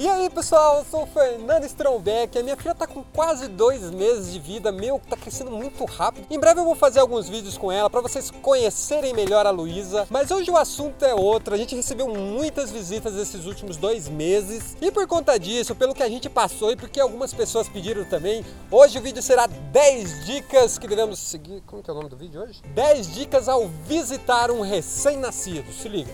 [0.00, 3.90] E aí pessoal, eu sou o Fernando Strombeck, a minha filha tá com quase dois
[3.90, 6.24] meses de vida, meu, tá crescendo muito rápido.
[6.30, 10.06] Em breve eu vou fazer alguns vídeos com ela para vocês conhecerem melhor a Luísa,
[10.08, 11.52] mas hoje o assunto é outro.
[11.52, 16.02] A gente recebeu muitas visitas esses últimos dois meses e por conta disso, pelo que
[16.04, 20.78] a gente passou e porque algumas pessoas pediram também, hoje o vídeo será 10 dicas
[20.78, 21.60] que devemos seguir.
[21.66, 22.62] Como que é o nome do vídeo hoje?
[22.72, 25.72] 10 dicas ao visitar um recém-nascido.
[25.72, 26.12] Se liga.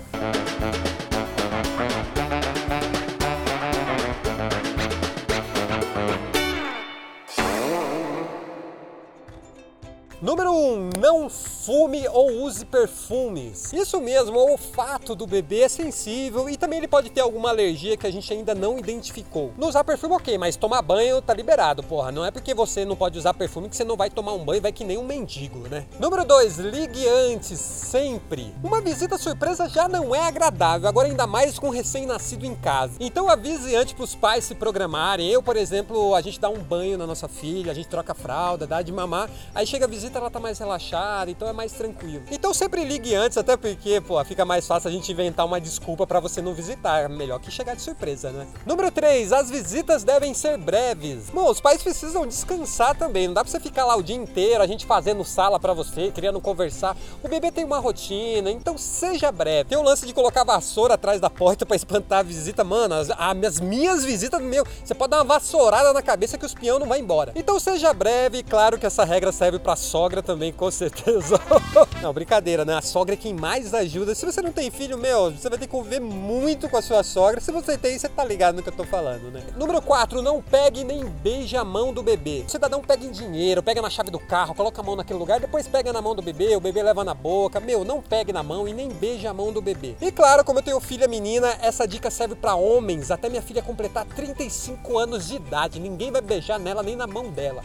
[10.35, 10.55] Número 1.
[10.57, 13.73] Um, não fume ou use perfumes.
[13.73, 17.97] Isso mesmo, o olfato do bebê é sensível e também ele pode ter alguma alergia
[17.97, 19.53] que a gente ainda não identificou.
[19.57, 22.11] Não usar perfume, ok, mas tomar banho tá liberado, porra.
[22.11, 24.59] Não é porque você não pode usar perfume que você não vai tomar um banho
[24.59, 25.87] e vai que nem um mendigo, né?
[26.01, 26.59] Número 2.
[26.59, 28.53] Ligue antes, sempre.
[28.61, 32.95] Uma visita surpresa já não é agradável, agora ainda mais com recém-nascido em casa.
[32.99, 35.31] Então avise antes para os pais se programarem.
[35.31, 38.67] Eu, por exemplo, a gente dá um banho na nossa filha, a gente troca fralda,
[38.67, 42.23] dá de mamar, aí chega a visita ela tá mais relaxada, então é mais tranquilo.
[42.31, 46.07] Então sempre ligue antes, até porque, pô, fica mais fácil a gente inventar uma desculpa
[46.07, 47.09] para você não visitar.
[47.09, 48.47] Melhor que chegar de surpresa, né?
[48.65, 51.29] Número 3, as visitas devem ser breves.
[51.31, 53.27] Bom, os pais precisam descansar também.
[53.27, 56.11] Não dá pra você ficar lá o dia inteiro, a gente fazendo sala para você,
[56.11, 56.97] querendo conversar.
[57.23, 59.69] O bebê tem uma rotina, então seja breve.
[59.69, 62.65] Tem o lance de colocar vassoura atrás da porta para espantar a visita.
[62.65, 66.55] Mano, as, as minhas visitas, meu, você pode dar uma vassourada na cabeça que os
[66.55, 67.33] peão não vai embora.
[67.35, 71.41] Então seja breve, claro que essa regra serve para sogra também, com certeza.
[72.03, 72.77] não, brincadeira, né?
[72.77, 74.15] A sogra é quem mais ajuda.
[74.15, 77.03] Se você não tem filho, meu, você vai ter que conviver muito com a sua
[77.03, 77.41] sogra.
[77.41, 79.43] Se você tem, você tá ligado no que eu tô falando, né?
[79.57, 82.45] Número 4, não pegue nem beije a mão do bebê.
[82.47, 85.41] O cidadão pega em dinheiro, pega na chave do carro, coloca a mão naquele lugar,
[85.41, 87.61] depois pega na mão do bebê, o bebê leva na boca.
[87.61, 89.97] Meu, não pegue na mão e nem beije a mão do bebê.
[90.01, 93.63] E claro, como eu tenho filha menina, essa dica serve para homens, até minha filha
[93.63, 95.81] completar 35 anos de idade.
[95.81, 97.65] Ninguém vai beijar nela nem na mão dela.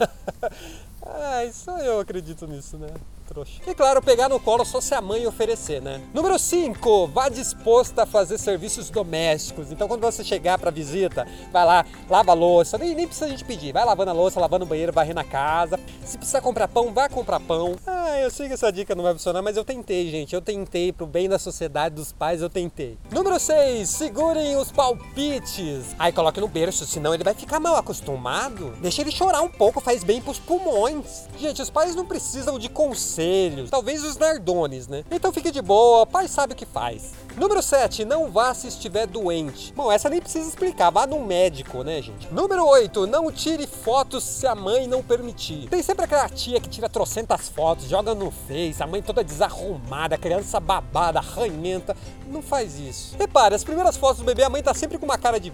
[1.02, 2.88] Ah, isso eu acredito nisso, né?
[3.30, 3.62] trouxa.
[3.64, 6.00] E claro, pegar no colo só se a mãe oferecer, né?
[6.12, 9.70] Número 5, vá disposta a fazer serviços domésticos.
[9.70, 13.28] Então quando você chegar pra visita, vai lá, lava a louça, nem, nem precisa a
[13.28, 15.78] gente pedir, vai lavando a louça, lavando o banheiro, varrendo a casa.
[16.04, 17.76] Se precisar comprar pão, vá comprar pão.
[17.86, 20.34] Ah, eu sei que essa dica não vai funcionar, mas eu tentei, gente.
[20.34, 22.98] Eu tentei pro bem da sociedade dos pais, eu tentei.
[23.12, 25.94] Número 6, segurem os palpites.
[25.98, 28.74] Aí coloque no berço, senão ele vai ficar mal acostumado.
[28.80, 30.89] Deixa ele chorar um pouco, faz bem pros pulmões.
[31.38, 35.04] Gente, os pais não precisam de conselho conselhos, talvez os nardones, né?
[35.10, 37.12] Então fique de boa, pai sabe o que faz.
[37.36, 39.72] Número 7, não vá se estiver doente.
[39.74, 42.32] Bom, essa nem precisa explicar, vá no médico, né, gente?
[42.32, 45.68] Número 8, não tire fotos se a mãe não permitir.
[45.68, 50.14] Tem sempre aquela tia que tira trocentas fotos, joga no Face, a mãe toda desarrumada,
[50.14, 51.96] a criança babada, ranhenta.
[52.26, 53.16] Não faz isso.
[53.18, 55.52] Repare, as primeiras fotos do bebê, a mãe tá sempre com uma cara de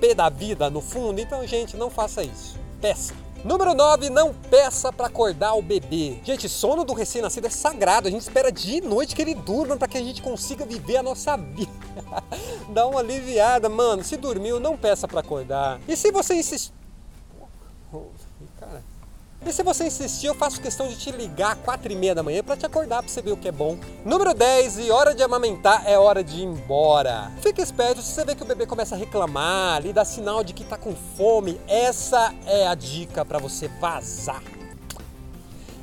[0.00, 2.58] pé da vida no fundo, então, gente, não faça isso.
[2.80, 3.14] Peça.
[3.44, 6.18] Número 9, não peça para acordar o bebê.
[6.24, 8.08] Gente, sono do recém-nascido é sagrado.
[8.08, 11.02] A gente espera de noite que ele durma para que a gente consiga viver a
[11.02, 11.70] nossa vida.
[12.70, 14.02] Dá uma aliviada, mano.
[14.02, 15.80] Se dormiu, não peça para acordar.
[15.86, 16.72] E se você insistir.
[19.46, 22.22] E se você insistir, eu faço questão de te ligar às 4 e meia da
[22.22, 23.78] manhã para te acordar para você ver o que é bom.
[24.04, 27.30] Número 10, e hora de amamentar é hora de ir embora.
[27.40, 30.52] Fique esperto, se você vê que o bebê começa a reclamar, ali dá sinal de
[30.52, 34.57] que está com fome, essa é a dica para você vazar.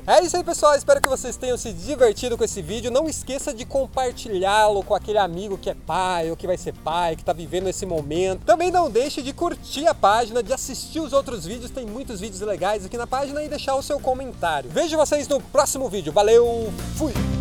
[0.06, 0.76] É isso aí, pessoal.
[0.76, 2.92] Espero que vocês tenham se divertido com esse vídeo.
[2.92, 7.16] Não esqueça de compartilhá-lo com aquele amigo que é pai ou que vai ser pai,
[7.16, 8.44] que está vivendo esse momento.
[8.44, 11.72] Também não deixe de curtir a página, de assistir os outros vídeos.
[11.72, 14.70] Tem muitos vídeos legais aqui na página e deixar o seu comentário.
[14.70, 16.12] Vejo vocês no próximo vídeo.
[16.12, 17.35] Valeu, fui!